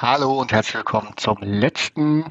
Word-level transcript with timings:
Hallo 0.00 0.40
und 0.40 0.52
herzlich 0.52 0.76
willkommen 0.76 1.12
zum 1.16 1.36
letzten 1.42 2.24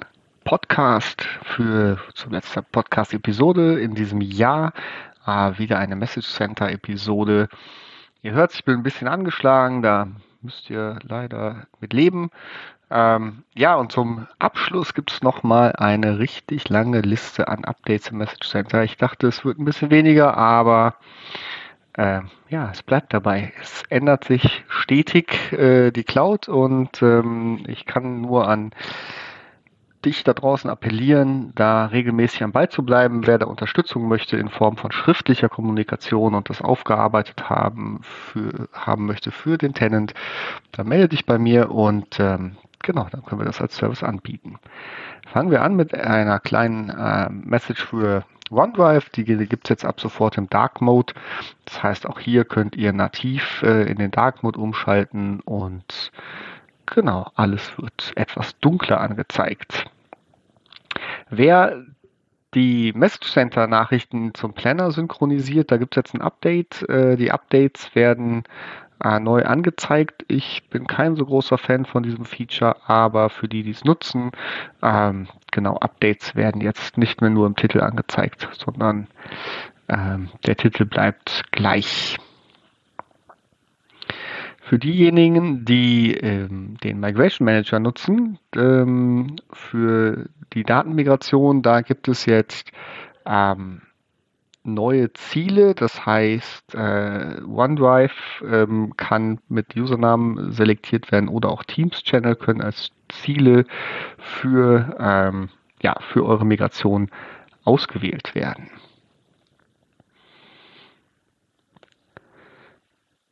Podcast 0.43 1.21
für 1.43 1.99
zum 2.15 2.31
letzten 2.31 2.65
Podcast-Episode 2.71 3.79
in 3.79 3.93
diesem 3.93 4.19
Jahr. 4.19 4.73
Äh, 5.25 5.57
wieder 5.59 5.77
eine 5.77 5.95
Message 5.95 6.27
Center-Episode. 6.27 7.49
Ihr 8.23 8.31
hört, 8.31 8.55
ich 8.55 8.65
bin 8.65 8.77
ein 8.77 8.83
bisschen 8.83 9.07
angeschlagen, 9.07 9.83
da 9.83 10.07
müsst 10.41 10.69
ihr 10.71 10.99
leider 11.03 11.67
mit 11.79 11.93
leben. 11.93 12.31
Ähm, 12.89 13.43
ja, 13.53 13.75
und 13.75 13.91
zum 13.91 14.27
Abschluss 14.39 14.95
gibt 14.95 15.11
es 15.11 15.21
nochmal 15.21 15.73
eine 15.77 16.17
richtig 16.17 16.67
lange 16.67 17.01
Liste 17.01 17.47
an 17.47 17.63
Updates 17.63 18.09
im 18.09 18.17
Message 18.17 18.49
Center. 18.49 18.83
Ich 18.83 18.97
dachte, 18.97 19.27
es 19.27 19.45
wird 19.45 19.59
ein 19.59 19.65
bisschen 19.65 19.91
weniger, 19.91 20.35
aber 20.35 20.95
äh, 21.93 22.21
ja, 22.49 22.69
es 22.71 22.83
bleibt 22.83 23.13
dabei. 23.13 23.53
Es 23.61 23.83
ändert 23.89 24.23
sich 24.25 24.63
stetig 24.69 25.51
äh, 25.53 25.91
die 25.91 26.03
Cloud 26.03 26.47
und 26.47 27.01
ähm, 27.01 27.63
ich 27.67 27.85
kann 27.85 28.21
nur 28.21 28.47
an 28.47 28.71
dich 30.05 30.23
da 30.23 30.33
draußen 30.33 30.69
appellieren, 30.69 31.53
da 31.55 31.85
regelmäßig 31.85 32.43
am 32.43 32.51
Ball 32.51 32.69
zu 32.69 32.83
bleiben. 32.83 33.27
Wer 33.27 33.37
da 33.37 33.45
Unterstützung 33.45 34.07
möchte 34.07 34.37
in 34.37 34.49
Form 34.49 34.77
von 34.77 34.91
schriftlicher 34.91 35.49
Kommunikation 35.49 36.33
und 36.33 36.49
das 36.49 36.61
aufgearbeitet 36.61 37.49
haben, 37.49 37.99
für, 38.01 38.67
haben 38.73 39.05
möchte 39.05 39.31
für 39.31 39.57
den 39.57 39.73
Tenant, 39.73 40.13
dann 40.71 40.87
melde 40.87 41.09
dich 41.09 41.25
bei 41.25 41.37
mir 41.37 41.71
und 41.71 42.19
ähm, 42.19 42.57
genau, 42.79 43.07
dann 43.11 43.23
können 43.23 43.41
wir 43.41 43.45
das 43.45 43.61
als 43.61 43.75
Service 43.75 44.03
anbieten. 44.03 44.57
Fangen 45.27 45.51
wir 45.51 45.61
an 45.61 45.75
mit 45.75 45.93
einer 45.93 46.39
kleinen 46.39 46.89
äh, 46.89 47.29
Message 47.29 47.85
für 47.85 48.25
OneDrive. 48.51 49.09
Die 49.09 49.23
gibt 49.23 49.65
es 49.65 49.69
jetzt 49.69 49.85
ab 49.85 49.99
sofort 49.99 50.37
im 50.37 50.49
Dark 50.49 50.81
Mode. 50.81 51.13
Das 51.65 51.81
heißt, 51.81 52.07
auch 52.07 52.19
hier 52.19 52.45
könnt 52.45 52.75
ihr 52.75 52.93
nativ 52.93 53.61
äh, 53.63 53.89
in 53.89 53.97
den 53.97 54.11
Dark 54.11 54.43
Mode 54.43 54.59
umschalten 54.59 55.39
und 55.41 56.11
genau, 56.85 57.31
alles 57.35 57.77
wird 57.77 58.11
etwas 58.15 58.57
dunkler 58.59 59.01
angezeigt. 59.01 59.85
Wer 61.29 61.85
die 62.53 62.91
Message 62.93 63.31
Center 63.31 63.67
Nachrichten 63.67 64.33
zum 64.33 64.53
Planner 64.53 64.91
synchronisiert, 64.91 65.71
da 65.71 65.77
gibt 65.77 65.95
es 65.95 66.01
jetzt 66.01 66.13
ein 66.13 66.21
Update. 66.21 66.87
Äh, 66.89 67.15
die 67.15 67.31
Updates 67.31 67.95
werden 67.95 68.43
äh, 69.03 69.19
neu 69.19 69.43
angezeigt. 69.43 70.25
Ich 70.27 70.63
bin 70.69 70.87
kein 70.87 71.15
so 71.15 71.25
großer 71.25 71.57
Fan 71.57 71.85
von 71.85 72.03
diesem 72.03 72.25
Feature, 72.25 72.77
aber 72.87 73.29
für 73.29 73.47
die, 73.47 73.63
die 73.63 73.71
es 73.71 73.83
nutzen, 73.83 74.31
ähm, 74.81 75.27
genau, 75.51 75.77
Updates 75.77 76.35
werden 76.35 76.61
jetzt 76.61 76.97
nicht 76.97 77.21
mehr 77.21 77.29
nur 77.29 77.47
im 77.47 77.55
Titel 77.55 77.81
angezeigt, 77.81 78.47
sondern 78.57 79.07
ähm, 79.89 80.29
der 80.45 80.55
Titel 80.55 80.85
bleibt 80.85 81.43
gleich. 81.51 82.17
Für 84.61 84.79
diejenigen, 84.79 85.65
die 85.65 86.13
ähm, 86.13 86.77
den 86.83 86.99
Migration 86.99 87.45
Manager 87.45 87.79
nutzen, 87.79 88.39
ähm, 88.55 89.35
für 89.51 90.29
die 90.53 90.63
Datenmigration, 90.63 91.61
da 91.61 91.81
gibt 91.81 92.07
es 92.07 92.25
jetzt 92.25 92.71
ähm, 93.25 93.81
neue 94.63 95.11
Ziele. 95.13 95.75
Das 95.75 96.05
heißt, 96.05 96.75
äh, 96.75 97.41
OneDrive 97.43 98.43
ähm, 98.47 98.93
kann 98.97 99.39
mit 99.47 99.75
Usernamen 99.75 100.51
selektiert 100.51 101.11
werden 101.11 101.29
oder 101.29 101.49
auch 101.49 101.63
Teams-Channel 101.63 102.35
können 102.35 102.61
als 102.61 102.91
Ziele 103.09 103.65
für, 104.17 104.95
ähm, 104.99 105.49
ja, 105.81 105.95
für 106.11 106.25
eure 106.25 106.45
Migration 106.45 107.09
ausgewählt 107.63 108.35
werden. 108.35 108.69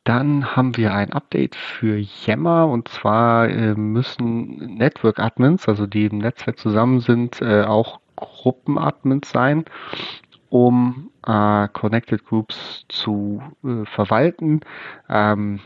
Dann 0.04 0.56
haben 0.56 0.76
wir 0.76 0.94
ein 0.94 1.12
Update 1.12 1.54
für 1.54 1.98
Yammer 2.26 2.66
und 2.66 2.88
zwar 2.88 3.48
äh, 3.48 3.74
müssen 3.74 4.76
Network 4.76 5.20
Admins, 5.20 5.68
also 5.68 5.86
die 5.86 6.06
im 6.06 6.18
Netzwerk 6.18 6.58
zusammen 6.58 7.00
sind, 7.00 7.40
äh, 7.42 7.62
auch 7.62 8.00
Gruppenadmins 8.16 9.30
sein 9.30 9.64
um 10.50 11.10
äh, 11.26 11.68
Connected 11.68 12.26
Groups 12.26 12.84
zu 12.88 13.42
äh, 13.64 13.86
verwalten. 13.86 14.60
Ähm, 15.08 15.60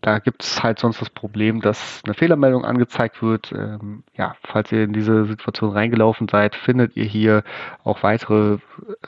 da 0.00 0.18
gibt 0.18 0.42
es 0.42 0.62
halt 0.62 0.78
sonst 0.78 1.02
das 1.02 1.10
Problem, 1.10 1.60
dass 1.60 2.00
eine 2.04 2.14
Fehlermeldung 2.14 2.64
angezeigt 2.64 3.22
wird. 3.22 3.52
Ähm, 3.52 4.02
ja, 4.16 4.34
falls 4.42 4.72
ihr 4.72 4.82
in 4.82 4.94
diese 4.94 5.26
Situation 5.26 5.72
reingelaufen 5.72 6.26
seid, 6.26 6.56
findet 6.56 6.96
ihr 6.96 7.04
hier 7.04 7.44
auch 7.84 8.02
weitere 8.02 8.58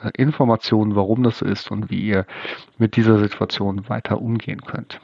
äh, 0.01 0.11
Informationen, 0.15 0.95
warum 0.95 1.23
das 1.23 1.39
so 1.39 1.45
ist 1.45 1.71
und 1.71 1.89
wie 1.89 1.99
ihr 1.99 2.27
mit 2.77 2.95
dieser 2.95 3.17
Situation 3.17 3.89
weiter 3.89 4.21
umgehen 4.21 4.61
könnt. 4.61 5.01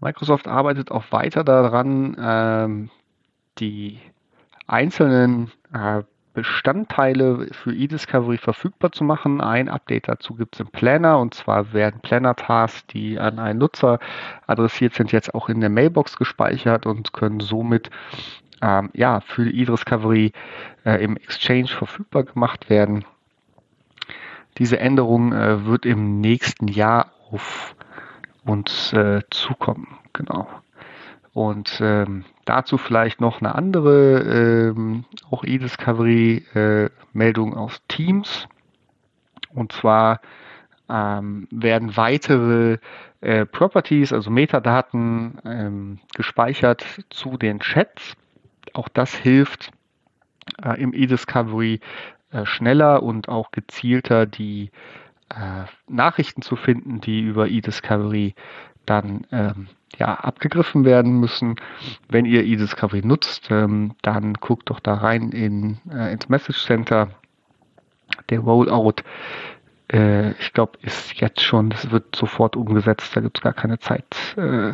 Microsoft 0.00 0.48
arbeitet 0.48 0.90
auch 0.90 1.04
weiter 1.10 1.44
daran, 1.44 2.16
ähm, 2.18 2.90
die 3.58 4.00
einzelnen 4.66 5.50
äh, 5.72 6.02
Bestandteile 6.36 7.48
für 7.50 7.72
eDiscovery 7.72 8.36
verfügbar 8.36 8.92
zu 8.92 9.04
machen. 9.04 9.40
Ein 9.40 9.70
Update 9.70 10.06
dazu 10.06 10.34
gibt 10.34 10.54
es 10.54 10.60
im 10.60 10.66
Planner 10.66 11.18
und 11.18 11.32
zwar 11.32 11.72
werden 11.72 12.02
Planner-Tasks, 12.02 12.88
die 12.88 13.18
an 13.18 13.38
einen 13.38 13.58
Nutzer 13.58 13.98
adressiert 14.46 14.92
sind, 14.92 15.12
jetzt 15.12 15.34
auch 15.34 15.48
in 15.48 15.60
der 15.60 15.70
Mailbox 15.70 16.18
gespeichert 16.18 16.84
und 16.84 17.14
können 17.14 17.40
somit 17.40 17.88
ähm, 18.60 18.90
ja, 18.92 19.20
für 19.20 19.50
eDiscovery 19.50 20.32
äh, 20.84 21.02
im 21.02 21.16
Exchange 21.16 21.68
verfügbar 21.68 22.24
gemacht 22.24 22.68
werden. 22.68 23.06
Diese 24.58 24.78
Änderung 24.78 25.32
äh, 25.32 25.64
wird 25.64 25.86
im 25.86 26.20
nächsten 26.20 26.68
Jahr 26.68 27.12
auf 27.30 27.74
uns 28.44 28.92
äh, 28.92 29.22
zukommen. 29.30 29.88
Genau. 30.12 30.46
Und 31.36 31.78
ähm, 31.82 32.24
dazu 32.46 32.78
vielleicht 32.78 33.20
noch 33.20 33.42
eine 33.42 33.54
andere, 33.54 34.70
ähm, 34.70 35.04
auch 35.30 35.44
e-Discovery-Meldung 35.44 37.52
äh, 37.52 37.56
aus 37.56 37.82
Teams. 37.88 38.48
Und 39.52 39.72
zwar 39.72 40.22
ähm, 40.88 41.46
werden 41.50 41.94
weitere 41.94 42.78
äh, 43.20 43.44
Properties, 43.44 44.14
also 44.14 44.30
Metadaten, 44.30 45.38
ähm, 45.44 45.98
gespeichert 46.14 46.86
zu 47.10 47.36
den 47.36 47.60
Chats. 47.60 48.16
Auch 48.72 48.88
das 48.88 49.14
hilft 49.14 49.72
äh, 50.64 50.80
im 50.80 50.94
e-Discovery 50.94 51.80
äh, 52.30 52.46
schneller 52.46 53.02
und 53.02 53.28
auch 53.28 53.50
gezielter 53.50 54.24
die 54.24 54.70
äh, 55.28 55.66
Nachrichten 55.86 56.40
zu 56.40 56.56
finden, 56.56 57.02
die 57.02 57.20
über 57.20 57.46
e-Discovery 57.46 58.34
dann 58.86 59.26
ähm, 59.32 59.68
ja, 59.98 60.14
abgegriffen 60.14 60.84
werden 60.84 61.20
müssen. 61.20 61.56
Wenn 62.08 62.24
ihr 62.24 62.44
eDiscovery 62.44 63.02
nutzt, 63.04 63.48
ähm, 63.50 63.94
dann 64.02 64.34
guckt 64.34 64.70
doch 64.70 64.80
da 64.80 64.94
rein 64.94 65.30
in, 65.30 65.78
äh, 65.90 66.12
ins 66.12 66.28
Message 66.28 66.64
Center. 66.64 67.08
Der 68.30 68.40
Rollout, 68.40 69.02
äh, 69.92 70.32
ich 70.32 70.52
glaube, 70.52 70.78
ist 70.82 71.14
jetzt 71.20 71.42
schon, 71.42 71.70
das 71.70 71.90
wird 71.90 72.14
sofort 72.14 72.56
umgesetzt, 72.56 73.16
da 73.16 73.20
gibt 73.20 73.38
es 73.38 73.42
gar 73.42 73.52
keine 73.52 73.78
Zeit. 73.78 74.04
Äh, 74.36 74.72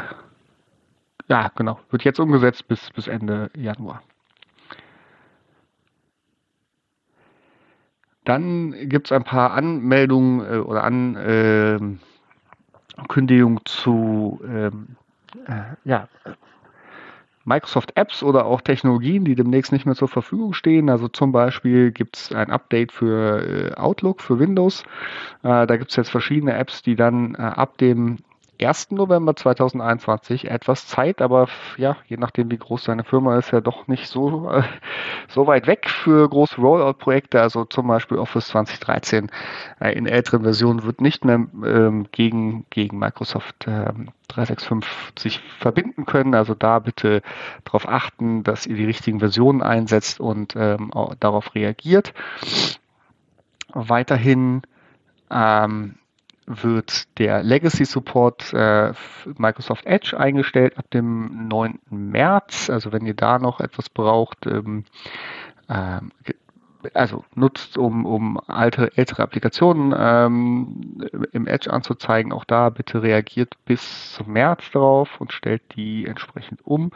ja, 1.29 1.51
genau, 1.55 1.79
wird 1.91 2.05
jetzt 2.05 2.19
umgesetzt 2.19 2.67
bis, 2.69 2.91
bis 2.91 3.07
Ende 3.07 3.51
Januar. 3.57 4.03
Dann 8.25 8.89
gibt 8.89 9.09
es 9.09 9.13
ein 9.13 9.25
paar 9.25 9.53
Anmeldungen 9.53 10.41
äh, 10.41 10.59
oder 10.59 10.85
Ankündigungen 10.85 12.01
zu 13.65 14.41
ähm, 14.45 14.89
äh, 14.91 15.02
ja, 15.85 16.09
Microsoft 17.45 17.97
Apps 17.97 18.23
oder 18.23 18.47
auch 18.47 18.61
Technologien, 18.61 19.25
die 19.25 19.35
demnächst 19.35 19.73
nicht 19.73 19.87
mehr 19.87 19.95
zur 19.95 20.09
Verfügung 20.09 20.53
stehen. 20.53 20.89
Also 20.89 21.09
zum 21.09 21.33
Beispiel 21.33 21.91
gibt 21.91 22.17
es 22.17 22.33
ein 22.33 22.51
Update 22.51 22.93
für 22.93 23.73
äh, 23.73 23.75
Outlook, 23.75 24.21
für 24.21 24.39
Windows. 24.39 24.85
Äh, 25.43 25.67
da 25.67 25.77
gibt 25.77 25.91
es 25.91 25.97
jetzt 25.97 26.11
verschiedene 26.11 26.55
Apps, 26.55 26.83
die 26.83 26.95
dann 26.95 27.35
äh, 27.35 27.39
ab 27.39 27.79
dem 27.79 28.19
1. 28.67 28.91
November 28.93 29.35
2021 29.37 30.51
etwas 30.51 30.87
Zeit, 30.87 31.21
aber 31.21 31.49
ja, 31.77 31.97
je 32.07 32.17
nachdem 32.17 32.51
wie 32.51 32.59
groß 32.59 32.85
seine 32.85 33.05
Firma 33.05 33.39
ist, 33.39 33.53
ja 33.53 33.61
doch 33.61 33.89
nicht 33.89 34.09
so, 34.09 34.51
äh, 34.51 34.63
so 35.29 35.47
weit 35.47 35.67
weg 35.67 35.89
für 35.89 36.29
große 36.29 36.61
Rollout-Projekte. 36.61 37.41
Also 37.41 37.65
zum 37.65 37.87
Beispiel 37.89 38.19
Office 38.19 38.49
2013 38.49 39.31
äh, 39.81 39.93
in 39.93 40.07
älteren 40.07 40.43
Versionen 40.43 40.83
wird 40.85 41.01
nicht 41.01 41.25
mehr 41.25 41.47
ähm, 41.65 42.07
gegen, 42.13 42.67
gegen 42.71 42.99
Microsoft 42.99 43.67
ähm, 43.67 44.11
365 44.29 44.93
sich 45.19 45.41
verbinden 45.59 46.07
können. 46.07 46.35
Also 46.35 46.55
da 46.55 46.79
bitte 46.79 47.23
darauf 47.65 47.89
achten, 47.89 48.43
dass 48.45 48.67
ihr 48.67 48.77
die 48.77 48.85
richtigen 48.85 49.21
Versionen 49.21 49.63
einsetzt 49.63 50.21
und 50.21 50.55
ähm, 50.57 50.91
darauf 51.21 51.55
reagiert. 51.55 52.13
Weiterhin 53.75 54.63
ähm, 55.31 55.95
wird 56.47 57.19
der 57.19 57.43
Legacy 57.43 57.85
Support 57.85 58.53
äh, 58.53 58.93
Microsoft 59.39 59.87
Edge 59.87 60.19
eingestellt 60.19 60.77
ab 60.79 60.91
dem 60.91 61.49
9. 61.49 61.79
März. 61.91 62.71
Also 62.71 62.93
wenn 62.93 63.07
ihr 63.07 63.15
da 63.15 63.39
noch 63.39 63.61
etwas 63.61 63.89
braucht, 63.89 64.47
ähm, 64.47 64.85
äh, 65.69 66.01
also 66.95 67.25
nutzt, 67.35 67.79
um, 67.79 68.05
um 68.07 68.41
alte, 68.49 68.91
ältere 68.97 69.23
Applikationen 69.23 69.95
ähm, 69.97 71.09
im 71.33 71.47
Edge 71.47 71.73
anzuzeigen. 71.73 72.33
Auch 72.33 72.45
da 72.45 72.71
bitte 72.71 73.03
reagiert 73.03 73.55
bis 73.65 74.15
zum 74.15 74.33
März 74.33 74.71
drauf 74.73 75.21
und 75.21 75.33
stellt 75.33 75.63
die 75.77 76.07
entsprechend 76.07 76.67
um. 76.67 76.91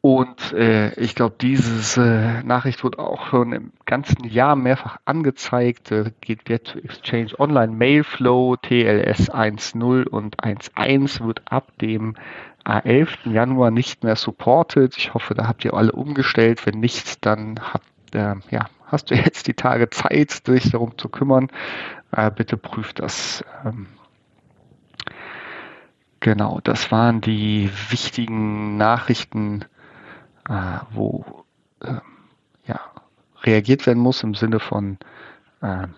Und 0.00 0.52
äh, 0.52 0.94
ich 0.94 1.16
glaube, 1.16 1.34
diese 1.40 2.00
äh, 2.00 2.42
Nachricht 2.44 2.84
wird 2.84 3.00
auch 3.00 3.26
schon 3.26 3.52
im 3.52 3.72
ganzen 3.84 4.24
Jahr 4.24 4.54
mehrfach 4.54 4.98
angezeigt. 5.04 5.90
Äh, 5.90 6.12
geht 6.20 6.44
Get 6.44 6.66
to 6.66 6.78
Exchange 6.78 7.38
Online 7.38 7.72
Mailflow 7.72 8.56
TLS 8.56 9.30
1.0 9.30 10.06
und 10.06 10.40
1.1 10.40 11.26
wird 11.26 11.42
ab 11.50 11.76
dem 11.80 12.14
11. 12.64 13.24
Januar 13.24 13.70
nicht 13.70 14.04
mehr 14.04 14.16
supported. 14.16 14.96
Ich 14.96 15.14
hoffe, 15.14 15.34
da 15.34 15.48
habt 15.48 15.64
ihr 15.64 15.74
alle 15.74 15.92
umgestellt. 15.92 16.64
Wenn 16.66 16.80
nicht, 16.80 17.24
dann 17.26 17.58
habt, 17.60 18.14
äh, 18.14 18.34
ja, 18.50 18.68
hast 18.86 19.10
du 19.10 19.14
jetzt 19.16 19.48
die 19.48 19.54
Tage 19.54 19.90
Zeit, 19.90 20.46
dich 20.46 20.70
darum 20.70 20.96
zu 20.96 21.08
kümmern. 21.08 21.48
Äh, 22.12 22.30
bitte 22.30 22.56
prüft 22.56 23.00
das. 23.00 23.44
Ähm, 23.64 23.86
genau, 26.20 26.60
das 26.62 26.92
waren 26.92 27.20
die 27.20 27.70
wichtigen 27.90 28.76
Nachrichten, 28.76 29.64
äh, 30.48 30.78
wo 30.92 31.44
ähm, 31.82 32.00
ja, 32.66 32.80
reagiert 33.42 33.86
werden 33.86 34.02
muss 34.02 34.22
im 34.22 34.34
Sinne 34.34 34.60
von 34.60 34.98
äh, 35.60 35.88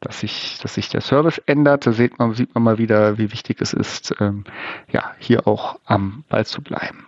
dass 0.00 0.20
sich, 0.20 0.58
dass 0.62 0.74
sich 0.74 0.88
der 0.88 1.02
Service 1.02 1.38
ändert. 1.46 1.86
Da 1.86 1.92
sieht 1.92 2.18
man, 2.18 2.34
sieht 2.34 2.54
man 2.54 2.64
mal 2.64 2.78
wieder, 2.78 3.18
wie 3.18 3.32
wichtig 3.32 3.60
es 3.60 3.72
ist, 3.72 4.14
ähm, 4.20 4.44
ja, 4.90 5.12
hier 5.18 5.46
auch 5.46 5.78
am 5.84 6.24
Ball 6.28 6.46
zu 6.46 6.62
bleiben. 6.62 7.06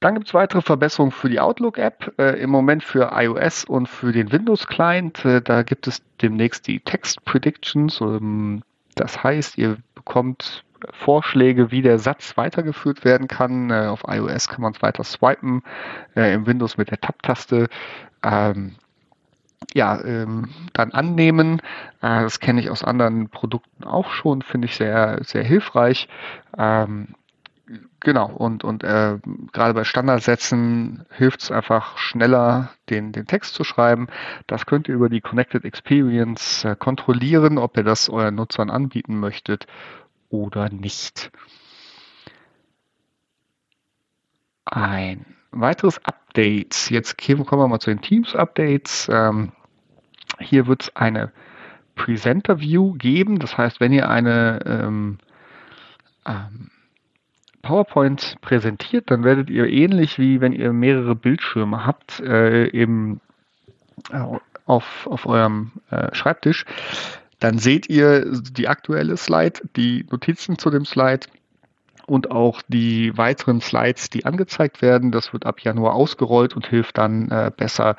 Dann 0.00 0.14
gibt 0.14 0.26
es 0.26 0.34
weitere 0.34 0.60
Verbesserungen 0.60 1.12
für 1.12 1.30
die 1.30 1.40
Outlook-App, 1.40 2.14
äh, 2.18 2.40
im 2.40 2.50
Moment 2.50 2.84
für 2.84 3.12
iOS 3.14 3.64
und 3.64 3.88
für 3.88 4.12
den 4.12 4.30
Windows-Client. 4.30 5.24
Äh, 5.24 5.40
da 5.40 5.62
gibt 5.62 5.86
es 5.86 6.02
demnächst 6.20 6.66
die 6.66 6.80
Text 6.80 7.24
Predictions. 7.24 8.00
Ähm, 8.00 8.62
das 8.94 9.22
heißt, 9.22 9.56
ihr 9.56 9.78
bekommt 9.94 10.64
Vorschläge, 10.92 11.70
wie 11.70 11.82
der 11.82 11.98
Satz 11.98 12.36
weitergeführt 12.36 13.04
werden 13.04 13.28
kann. 13.28 13.70
Äh, 13.70 13.86
auf 13.86 14.04
iOS 14.06 14.48
kann 14.48 14.62
man 14.62 14.72
es 14.72 14.82
weiter 14.82 15.04
swipen, 15.04 15.62
äh, 16.14 16.34
im 16.34 16.46
Windows 16.46 16.76
mit 16.76 16.90
der 16.90 17.00
Tab-Taste. 17.00 17.68
Ähm, 18.22 18.76
ja, 19.74 20.02
ähm, 20.04 20.48
dann 20.72 20.92
annehmen. 20.92 21.60
Äh, 22.00 22.22
das 22.22 22.40
kenne 22.40 22.60
ich 22.60 22.70
aus 22.70 22.84
anderen 22.84 23.28
Produkten 23.28 23.84
auch 23.84 24.10
schon, 24.10 24.42
finde 24.42 24.66
ich 24.66 24.76
sehr, 24.76 25.20
sehr 25.22 25.44
hilfreich. 25.44 26.08
Ähm, 26.56 27.08
genau, 28.00 28.26
und, 28.26 28.64
und 28.64 28.84
äh, 28.84 29.18
gerade 29.52 29.74
bei 29.74 29.84
Standardsätzen 29.84 31.04
hilft 31.10 31.42
es 31.42 31.50
einfach 31.50 31.98
schneller, 31.98 32.70
den, 32.90 33.12
den 33.12 33.26
Text 33.26 33.54
zu 33.54 33.64
schreiben. 33.64 34.08
Das 34.46 34.66
könnt 34.66 34.88
ihr 34.88 34.94
über 34.94 35.08
die 35.08 35.20
Connected 35.20 35.64
Experience 35.64 36.64
äh, 36.64 36.76
kontrollieren, 36.76 37.58
ob 37.58 37.76
ihr 37.76 37.84
das 37.84 38.08
euren 38.08 38.34
Nutzern 38.34 38.70
anbieten 38.70 39.18
möchtet 39.18 39.66
oder 40.28 40.68
nicht. 40.70 41.30
Ein 44.64 45.24
weiteres 45.52 45.98
Update. 46.04 46.90
Jetzt 46.90 47.16
kommen 47.18 47.46
wir 47.62 47.68
mal 47.68 47.78
zu 47.78 47.90
den 47.90 48.02
Teams-Updates. 48.02 49.08
Ähm, 49.10 49.52
hier 50.38 50.66
wird 50.66 50.82
es 50.82 50.96
eine 50.96 51.32
Presenter 51.94 52.60
View 52.60 52.94
geben. 52.94 53.38
Das 53.38 53.56
heißt, 53.56 53.80
wenn 53.80 53.92
ihr 53.92 54.08
eine 54.08 54.60
ähm, 54.66 55.18
ähm, 56.26 56.70
PowerPoint 57.62 58.36
präsentiert, 58.42 59.10
dann 59.10 59.24
werdet 59.24 59.50
ihr 59.50 59.66
ähnlich 59.66 60.18
wie 60.18 60.40
wenn 60.40 60.52
ihr 60.52 60.72
mehrere 60.72 61.16
Bildschirme 61.16 61.84
habt, 61.84 62.20
äh, 62.20 62.68
eben 62.68 63.20
äh, 64.12 64.22
auf, 64.66 65.06
auf 65.06 65.26
eurem 65.26 65.72
äh, 65.90 66.14
Schreibtisch, 66.14 66.64
dann 67.38 67.58
seht 67.58 67.88
ihr 67.88 68.30
die 68.32 68.68
aktuelle 68.68 69.16
Slide, 69.16 69.60
die 69.76 70.06
Notizen 70.10 70.58
zu 70.58 70.70
dem 70.70 70.84
Slide 70.84 71.26
und 72.06 72.30
auch 72.30 72.62
die 72.68 73.16
weiteren 73.16 73.60
Slides, 73.60 74.10
die 74.10 74.24
angezeigt 74.24 74.80
werden. 74.80 75.12
Das 75.12 75.32
wird 75.32 75.44
ab 75.44 75.60
Januar 75.60 75.94
ausgerollt 75.94 76.54
und 76.54 76.66
hilft 76.66 76.98
dann 76.98 77.30
äh, 77.30 77.50
besser, 77.54 77.96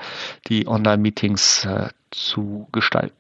die 0.48 0.68
Online-Meetings 0.68 1.66
äh, 1.66 1.90
zu 2.10 2.68
gestalten. 2.72 3.16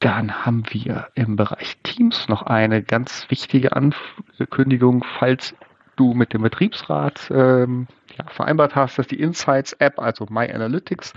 Dann 0.00 0.46
haben 0.46 0.62
wir 0.70 1.08
im 1.16 1.34
Bereich 1.34 1.76
Teams 1.82 2.28
noch 2.28 2.42
eine 2.42 2.84
ganz 2.84 3.28
wichtige 3.30 3.72
Ankündigung, 3.74 5.04
falls 5.18 5.54
du 5.98 6.14
mit 6.14 6.32
dem 6.32 6.42
Betriebsrat 6.42 7.30
ähm, 7.30 7.86
ja, 8.16 8.26
vereinbart 8.28 8.74
hast, 8.74 8.98
dass 8.98 9.06
die 9.06 9.20
Insights 9.20 9.72
App, 9.74 9.98
also 9.98 10.26
My 10.30 10.50
Analytics, 10.50 11.12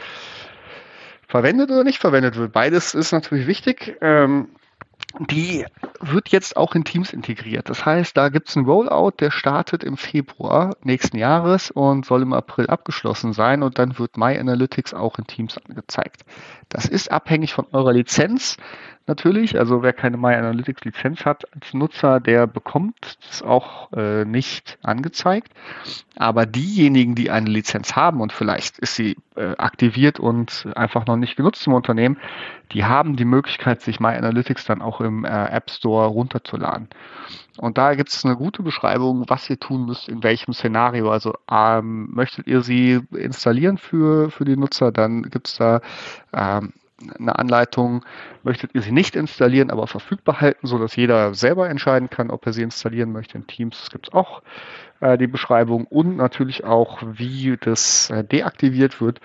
verwendet 1.27 1.71
oder 1.71 1.83
nicht 1.83 1.99
verwendet 1.99 2.35
wird. 2.35 2.51
Beides 2.51 2.93
ist 2.93 3.11
natürlich 3.11 3.47
wichtig. 3.47 3.97
Ähm, 4.01 4.49
die 5.19 5.65
wird 5.99 6.29
jetzt 6.29 6.55
auch 6.55 6.73
in 6.73 6.83
Teams 6.83 7.11
integriert. 7.11 7.69
Das 7.69 7.85
heißt, 7.85 8.15
da 8.15 8.29
gibt 8.29 8.49
es 8.49 8.55
einen 8.55 8.65
Rollout, 8.65 9.13
der 9.19 9.31
startet 9.31 9.83
im 9.83 9.97
Februar 9.97 10.75
nächsten 10.83 11.17
Jahres 11.17 11.69
und 11.69 12.05
soll 12.05 12.21
im 12.21 12.33
April 12.33 12.67
abgeschlossen 12.67 13.33
sein 13.33 13.61
und 13.61 13.77
dann 13.77 13.99
wird 13.99 14.17
My 14.17 14.37
Analytics 14.37 14.93
auch 14.93 15.17
in 15.17 15.27
Teams 15.27 15.57
angezeigt. 15.57 16.23
Das 16.69 16.85
ist 16.85 17.11
abhängig 17.11 17.53
von 17.53 17.67
eurer 17.71 17.93
Lizenz 17.93 18.57
natürlich. 19.11 19.59
Also 19.59 19.83
wer 19.83 19.91
keine 19.91 20.15
My 20.15 20.33
Analytics 20.33 20.85
Lizenz 20.85 21.25
hat 21.25 21.43
als 21.53 21.73
Nutzer, 21.73 22.21
der 22.21 22.47
bekommt 22.47 23.17
es 23.29 23.43
auch 23.43 23.91
äh, 23.91 24.23
nicht 24.23 24.77
angezeigt. 24.81 25.51
Aber 26.15 26.45
diejenigen, 26.45 27.13
die 27.13 27.29
eine 27.29 27.49
Lizenz 27.49 27.95
haben 27.95 28.21
und 28.21 28.31
vielleicht 28.31 28.79
ist 28.79 28.95
sie 28.95 29.17
äh, 29.35 29.55
aktiviert 29.57 30.19
und 30.19 30.65
einfach 30.75 31.05
noch 31.05 31.17
nicht 31.17 31.35
genutzt 31.35 31.67
im 31.67 31.73
Unternehmen, 31.73 32.17
die 32.71 32.85
haben 32.85 33.17
die 33.17 33.25
Möglichkeit, 33.25 33.81
sich 33.81 33.99
My 33.99 34.15
Analytics 34.15 34.65
dann 34.65 34.81
auch 34.81 35.01
im 35.01 35.25
äh, 35.25 35.45
App 35.45 35.69
Store 35.69 36.07
runterzuladen. 36.07 36.87
Und 37.57 37.77
da 37.77 37.95
gibt 37.95 38.09
es 38.09 38.23
eine 38.23 38.37
gute 38.37 38.63
Beschreibung, 38.63 39.25
was 39.27 39.49
ihr 39.49 39.59
tun 39.59 39.85
müsst, 39.85 40.07
in 40.07 40.23
welchem 40.23 40.53
Szenario. 40.53 41.11
Also 41.11 41.33
ähm, 41.51 42.09
möchtet 42.13 42.47
ihr 42.47 42.61
sie 42.61 43.01
installieren 43.11 43.77
für, 43.77 44.31
für 44.31 44.45
die 44.45 44.55
Nutzer, 44.55 44.91
dann 44.91 45.23
gibt 45.23 45.49
es 45.49 45.57
da 45.57 45.81
ähm, 46.33 46.73
eine 47.17 47.37
Anleitung, 47.37 48.03
möchtet 48.43 48.75
ihr 48.75 48.81
sie 48.81 48.91
nicht 48.91 49.15
installieren, 49.15 49.71
aber 49.71 49.87
verfügbar 49.87 50.41
halten, 50.41 50.67
sodass 50.67 50.95
jeder 50.95 51.33
selber 51.33 51.69
entscheiden 51.69 52.09
kann, 52.09 52.29
ob 52.29 52.45
er 52.45 52.53
sie 52.53 52.63
installieren 52.63 53.11
möchte. 53.11 53.37
In 53.37 53.47
Teams 53.47 53.89
gibt 53.91 54.07
es 54.07 54.13
auch 54.13 54.41
äh, 54.99 55.17
die 55.17 55.27
Beschreibung 55.27 55.85
und 55.85 56.17
natürlich 56.17 56.63
auch, 56.63 56.99
wie 57.03 57.57
das 57.59 58.09
äh, 58.09 58.23
deaktiviert 58.23 59.01
wird, 59.01 59.19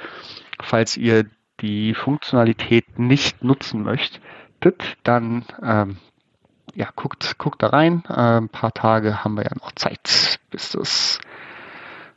falls 0.60 0.96
ihr 0.96 1.26
die 1.60 1.94
Funktionalität 1.94 2.98
nicht 2.98 3.42
nutzen 3.42 3.82
möchtet, 3.82 4.96
dann 5.02 5.44
ähm, 5.62 5.96
ja, 6.74 6.88
guckt, 6.94 7.38
guckt 7.38 7.62
da 7.62 7.68
rein. 7.68 8.02
Äh, 8.08 8.38
ein 8.38 8.48
paar 8.48 8.72
Tage 8.72 9.24
haben 9.24 9.34
wir 9.34 9.44
ja 9.44 9.54
noch 9.58 9.72
Zeit, 9.72 10.38
bis 10.50 10.70
das 10.70 11.18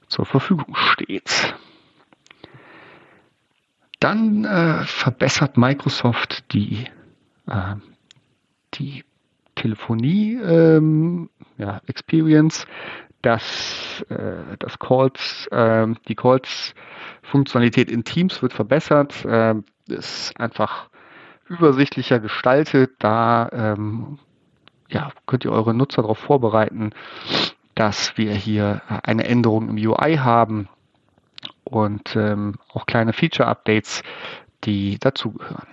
zur 0.07 0.25
Verfügung 0.25 0.75
steht. 0.75 1.55
Dann 3.99 4.45
äh, 4.45 4.85
verbessert 4.85 5.57
Microsoft 5.57 6.53
die, 6.53 6.85
äh, 7.47 7.75
die 8.75 9.03
Telefonie 9.55 10.35
ähm, 10.35 11.29
ja, 11.57 11.81
Experience, 11.87 12.65
dass 13.21 14.05
äh, 14.09 14.57
das 14.59 14.79
Calls, 14.79 15.47
äh, 15.51 15.87
die 16.07 16.15
Calls-Funktionalität 16.15 17.91
in 17.91 18.05
Teams 18.05 18.41
wird 18.41 18.53
verbessert, 18.53 19.25
äh, 19.25 19.55
ist 19.87 20.39
einfach 20.39 20.89
übersichtlicher 21.49 22.19
gestaltet. 22.19 22.91
Da 22.99 23.49
ähm, 23.51 24.19
ja, 24.87 25.11
könnt 25.25 25.43
ihr 25.43 25.51
eure 25.51 25.73
Nutzer 25.73 26.03
darauf 26.03 26.19
vorbereiten, 26.19 26.91
dass 27.75 28.17
wir 28.17 28.33
hier 28.33 28.81
eine 28.87 29.25
Änderung 29.25 29.67
im 29.67 29.75
UI 29.75 30.15
haben 30.17 30.69
und 31.63 32.15
ähm, 32.15 32.55
auch 32.73 32.85
kleine 32.85 33.13
Feature-Updates, 33.13 34.03
die 34.63 34.97
dazugehören. 34.99 35.67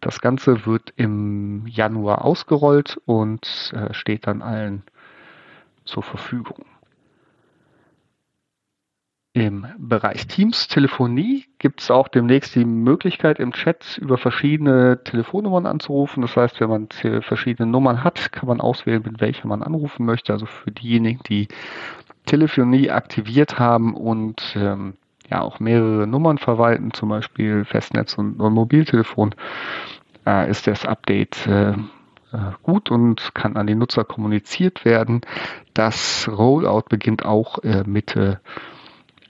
Das 0.00 0.20
Ganze 0.20 0.66
wird 0.66 0.92
im 0.96 1.66
Januar 1.66 2.24
ausgerollt 2.24 3.00
und 3.06 3.72
äh, 3.74 3.94
steht 3.94 4.26
dann 4.26 4.42
allen 4.42 4.82
zur 5.84 6.02
Verfügung. 6.02 6.64
Im 9.34 9.66
Bereich 9.78 10.26
Teams 10.26 10.68
Telefonie 10.68 11.46
gibt 11.58 11.80
es 11.80 11.90
auch 11.90 12.08
demnächst 12.08 12.54
die 12.54 12.66
Möglichkeit, 12.66 13.38
im 13.38 13.52
Chat 13.52 13.96
über 13.96 14.18
verschiedene 14.18 15.02
Telefonnummern 15.04 15.64
anzurufen. 15.64 16.20
Das 16.20 16.36
heißt, 16.36 16.60
wenn 16.60 16.68
man 16.68 16.88
verschiedene 17.22 17.70
Nummern 17.70 18.04
hat, 18.04 18.30
kann 18.32 18.46
man 18.46 18.60
auswählen, 18.60 19.02
mit 19.02 19.22
welcher 19.22 19.48
man 19.48 19.62
anrufen 19.62 20.04
möchte. 20.04 20.34
Also 20.34 20.44
für 20.44 20.70
diejenigen, 20.70 21.22
die 21.22 21.48
Telefonie 22.26 22.90
aktiviert 22.90 23.58
haben 23.58 23.94
und 23.94 24.54
ähm, 24.56 24.94
ja 25.28 25.40
auch 25.40 25.60
mehrere 25.60 26.06
Nummern 26.06 26.38
verwalten, 26.38 26.92
zum 26.92 27.08
Beispiel 27.08 27.64
Festnetz 27.64 28.14
und, 28.14 28.40
und 28.40 28.54
Mobiltelefon, 28.54 29.34
äh, 30.26 30.50
ist 30.50 30.66
das 30.66 30.86
Update 30.86 31.46
äh, 31.46 31.72
äh, 31.72 31.76
gut 32.62 32.90
und 32.90 33.34
kann 33.34 33.56
an 33.56 33.66
die 33.66 33.74
Nutzer 33.74 34.04
kommuniziert 34.04 34.84
werden. 34.84 35.22
Das 35.74 36.28
Rollout 36.30 36.84
beginnt 36.88 37.24
auch 37.24 37.58
äh, 37.58 37.84
Mitte 37.86 38.40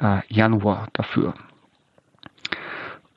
äh, 0.01 0.21
Januar 0.29 0.89
dafür. 0.93 1.35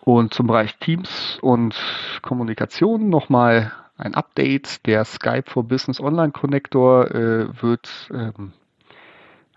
Und 0.02 0.34
zum 0.34 0.48
Bereich 0.48 0.78
Teams 0.78 1.40
und 1.42 1.76
Kommunikation 2.22 3.10
nochmal 3.10 3.72
ein 3.98 4.14
Update. 4.14 4.86
Der 4.86 5.04
Skype 5.04 5.50
for 5.50 5.64
Business 5.64 6.00
Online 6.00 6.32
Connector 6.32 7.10
äh, 7.10 7.62
wird 7.62 8.12
ähm, 8.14 8.54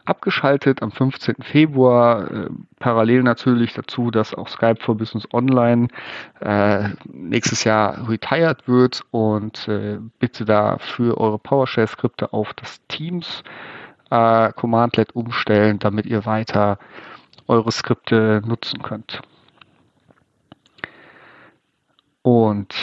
abgeschaltet 0.08 0.82
am 0.82 0.90
15. 0.90 1.36
Februar. 1.40 2.30
Äh, 2.30 2.48
parallel 2.78 3.22
natürlich 3.22 3.74
dazu, 3.74 4.10
dass 4.10 4.34
auch 4.34 4.48
Skype 4.48 4.80
for 4.80 4.96
Business 4.96 5.26
Online 5.32 5.88
äh, 6.40 6.90
nächstes 7.04 7.64
Jahr 7.64 8.08
retired 8.08 8.66
wird 8.66 9.02
und 9.10 9.68
äh, 9.68 9.98
bitte 10.18 10.44
da 10.44 10.78
für 10.78 11.18
eure 11.18 11.38
PowerShell-Skripte 11.38 12.32
auf 12.32 12.54
das 12.54 12.80
Teams 12.88 13.42
äh, 14.10 14.52
Commandlet 14.52 15.14
umstellen, 15.14 15.78
damit 15.78 16.06
ihr 16.06 16.24
weiter 16.26 16.78
eure 17.46 17.72
Skripte 17.72 18.42
nutzen 18.44 18.82
könnt. 18.82 19.20
Und 22.22 22.74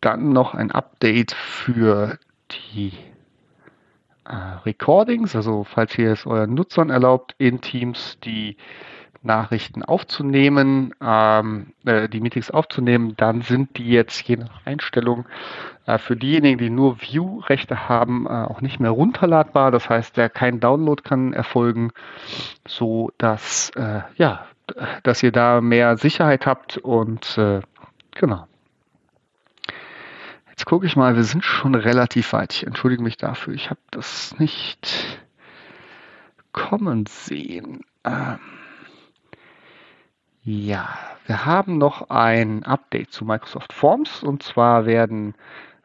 dann 0.00 0.32
noch 0.32 0.54
ein 0.54 0.70
Update 0.70 1.32
für 1.32 2.18
die 2.50 2.92
Recordings, 4.64 5.34
also 5.34 5.64
falls 5.64 5.96
ihr 5.98 6.12
es 6.12 6.26
euren 6.26 6.54
Nutzern 6.54 6.90
erlaubt, 6.90 7.34
in 7.38 7.60
Teams 7.60 8.18
die 8.22 8.56
Nachrichten 9.22 9.82
aufzunehmen, 9.82 10.94
ähm, 11.02 11.72
äh, 11.84 12.08
die 12.08 12.20
Meetings 12.20 12.50
aufzunehmen, 12.50 13.14
dann 13.16 13.42
sind 13.42 13.76
die 13.76 13.90
jetzt 13.90 14.26
je 14.26 14.36
nach 14.36 14.64
Einstellung 14.64 15.26
äh, 15.86 15.98
für 15.98 16.16
diejenigen, 16.16 16.58
die 16.58 16.70
nur 16.70 17.00
View-Rechte 17.00 17.88
haben, 17.88 18.26
äh, 18.26 18.30
auch 18.30 18.62
nicht 18.62 18.80
mehr 18.80 18.90
runterladbar. 18.90 19.70
Das 19.70 19.90
heißt, 19.90 20.16
der 20.16 20.30
kein 20.30 20.60
Download 20.60 21.02
kann 21.02 21.32
erfolgen, 21.34 21.90
so 22.66 23.10
dass 23.18 23.70
äh, 23.76 24.00
ja, 24.16 24.46
dass 25.02 25.22
ihr 25.22 25.32
da 25.32 25.60
mehr 25.60 25.96
Sicherheit 25.96 26.46
habt 26.46 26.78
und 26.78 27.36
äh, 27.36 27.60
genau. 28.12 28.46
Gucke 30.70 30.86
ich 30.86 30.94
mal, 30.94 31.16
wir 31.16 31.24
sind 31.24 31.44
schon 31.44 31.74
relativ 31.74 32.32
weit. 32.32 32.54
Ich 32.54 32.64
entschuldige 32.64 33.02
mich 33.02 33.16
dafür. 33.16 33.54
Ich 33.54 33.70
habe 33.70 33.80
das 33.90 34.38
nicht 34.38 35.20
kommen 36.52 37.06
sehen. 37.06 37.80
Ähm 38.04 38.38
ja, 40.44 40.96
wir 41.26 41.44
haben 41.44 41.76
noch 41.76 42.10
ein 42.10 42.62
Update 42.62 43.10
zu 43.10 43.24
Microsoft 43.24 43.72
Forms 43.72 44.22
und 44.22 44.44
zwar 44.44 44.86
werden 44.86 45.34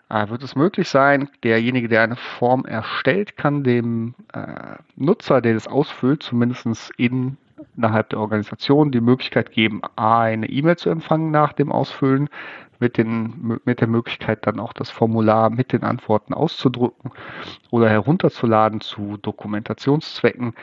äh, 0.09 0.29
wird 0.29 0.43
es 0.43 0.55
möglich 0.55 0.87
sein, 0.87 1.29
derjenige, 1.41 1.87
der 1.87 2.03
eine 2.03 2.15
Form 2.15 2.63
erstellt, 2.65 3.37
kann 3.37 3.63
dem 3.63 4.13
äh, 4.33 4.75
Nutzer, 4.95 5.41
der 5.41 5.55
das 5.55 5.67
ausfüllt, 5.67 6.21
zumindest 6.21 6.91
in, 6.95 7.37
innerhalb 7.77 8.09
der 8.09 8.19
Organisation 8.19 8.91
die 8.91 9.01
Möglichkeit 9.01 9.51
geben, 9.51 9.81
eine 9.95 10.47
E-Mail 10.49 10.77
zu 10.77 10.89
empfangen 10.89 11.31
nach 11.31 11.53
dem 11.53 11.71
Ausfüllen, 11.71 12.29
mit, 12.79 12.97
den, 12.97 13.59
mit 13.63 13.81
der 13.81 13.87
Möglichkeit 13.87 14.45
dann 14.45 14.59
auch 14.59 14.73
das 14.73 14.89
Formular 14.89 15.49
mit 15.49 15.71
den 15.71 15.83
Antworten 15.83 16.33
auszudrucken 16.33 17.11
oder 17.71 17.89
herunterzuladen 17.89 18.81
zu 18.81 19.17
Dokumentationszwecken 19.17 20.53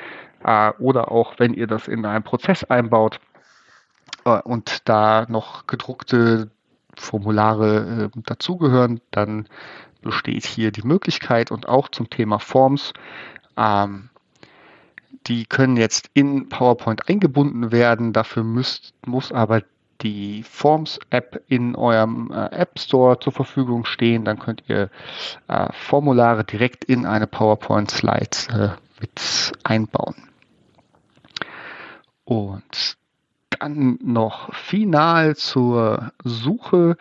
äh, 0.45 0.73
oder 0.78 1.11
auch, 1.11 1.38
wenn 1.38 1.54
ihr 1.54 1.66
das 1.66 1.88
in 1.88 2.04
einen 2.04 2.25
Prozess 2.25 2.64
einbaut 2.64 3.21
äh, 4.25 4.40
und 4.40 4.88
da 4.88 5.26
noch 5.28 5.66
gedruckte 5.66 6.50
Formulare 6.97 8.11
äh, 8.14 8.21
dazugehören, 8.26 9.00
dann 9.11 9.47
besteht 10.02 10.45
hier 10.45 10.73
die 10.73 10.87
Möglichkeit 10.87 11.50
und 11.50 11.69
auch 11.69 11.88
zum 11.88 12.11
Thema 12.11 12.38
Forms. 12.38 12.92
Ähm, 13.57 14.11
die 15.26 15.47
können 15.47 15.76
jetzt 15.76 16.11
in 16.14 16.49
PowerPoint 16.49 17.09
eingebunden 17.09 17.73
werden. 17.73 18.12
Dafür 18.12 18.45
müsst, 18.45 18.95
muss 19.07 19.33
aber 19.33 19.62
die 20.02 20.43
Forms-App 20.43 21.43
in 21.49 21.76
eurem 21.76 22.31
äh, 22.33 22.47
App 22.47 22.79
Store 22.79 23.19
zur 23.21 23.33
Verfügung 23.33 23.85
stehen. 23.85 24.25
Dann 24.25 24.38
könnt 24.38 24.64
ihr 24.69 24.91
äh, 25.49 25.73
Formulare 25.73 26.45
direkt 26.45 26.85
in 26.85 27.07
eine 27.07 27.26
PowerPoint-Slide 27.26 28.37
äh, 28.50 28.69
mit 29.00 29.52
einbauen. 29.62 30.17
Und 32.25 32.97
dann 33.59 33.99
noch 34.02 34.52
final 34.55 35.37
zur 35.37 36.12
Suche. 36.25 36.97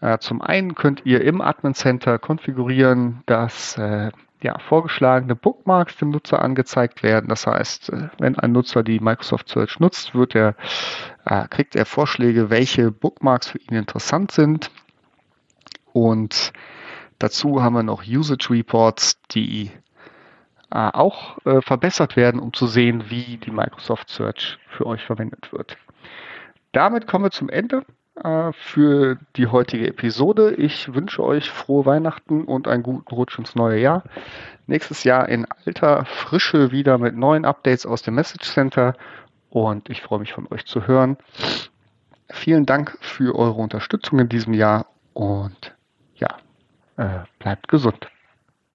Äh, 0.00 0.18
zum 0.18 0.40
einen 0.40 0.74
könnt 0.74 1.04
ihr 1.04 1.22
im 1.22 1.40
Admin 1.40 1.74
Center 1.74 2.18
konfigurieren, 2.18 3.22
dass 3.26 3.76
äh, 3.78 4.10
ja, 4.42 4.58
vorgeschlagene 4.58 5.34
Bookmarks 5.34 5.96
dem 5.96 6.10
Nutzer 6.10 6.42
angezeigt 6.42 7.02
werden. 7.02 7.28
Das 7.28 7.46
heißt, 7.46 7.90
äh, 7.90 8.08
wenn 8.18 8.38
ein 8.38 8.52
Nutzer 8.52 8.82
die 8.82 9.00
Microsoft 9.00 9.48
Search 9.48 9.80
nutzt, 9.80 10.14
wird 10.14 10.34
er, 10.34 10.54
äh, 11.24 11.48
kriegt 11.48 11.74
er 11.74 11.86
Vorschläge, 11.86 12.50
welche 12.50 12.90
Bookmarks 12.90 13.48
für 13.48 13.58
ihn 13.58 13.76
interessant 13.76 14.30
sind. 14.30 14.70
Und 15.92 16.52
dazu 17.18 17.62
haben 17.62 17.74
wir 17.74 17.82
noch 17.82 18.04
Usage 18.06 18.50
Reports, 18.50 19.20
die 19.30 19.72
äh, 20.70 20.90
auch 20.92 21.38
äh, 21.44 21.60
verbessert 21.60 22.16
werden, 22.16 22.40
um 22.40 22.52
zu 22.52 22.66
sehen, 22.66 23.04
wie 23.08 23.38
die 23.38 23.50
Microsoft 23.50 24.10
Search 24.10 24.58
für 24.68 24.86
euch 24.86 25.02
verwendet 25.02 25.52
wird. 25.52 25.76
Damit 26.72 27.06
kommen 27.06 27.24
wir 27.24 27.30
zum 27.30 27.48
Ende 27.48 27.84
äh, 28.24 28.52
für 28.52 29.18
die 29.36 29.46
heutige 29.46 29.88
Episode. 29.88 30.54
Ich 30.54 30.94
wünsche 30.94 31.22
euch 31.22 31.50
frohe 31.50 31.86
Weihnachten 31.86 32.44
und 32.44 32.68
einen 32.68 32.82
guten 32.82 33.14
Rutsch 33.14 33.38
ins 33.38 33.54
neue 33.54 33.80
Jahr. 33.80 34.04
Nächstes 34.66 35.04
Jahr 35.04 35.28
in 35.28 35.46
alter 35.64 36.04
Frische 36.04 36.72
wieder 36.72 36.98
mit 36.98 37.16
neuen 37.16 37.44
Updates 37.44 37.86
aus 37.86 38.02
dem 38.02 38.14
Message 38.14 38.52
Center 38.52 38.94
und 39.50 39.88
ich 39.88 40.02
freue 40.02 40.18
mich 40.18 40.32
von 40.32 40.46
euch 40.50 40.66
zu 40.66 40.86
hören. 40.86 41.16
Vielen 42.30 42.66
Dank 42.66 42.98
für 43.00 43.34
eure 43.34 43.60
Unterstützung 43.60 44.18
in 44.18 44.28
diesem 44.28 44.52
Jahr 44.52 44.86
und 45.14 45.74
ja, 46.16 46.36
äh, 46.96 47.24
bleibt 47.38 47.68
gesund. 47.68 48.08